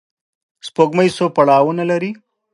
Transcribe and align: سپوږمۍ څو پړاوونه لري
سپوږمۍ 0.65 1.09
څو 1.17 1.25
پړاوونه 1.35 1.83
لري 1.91 2.11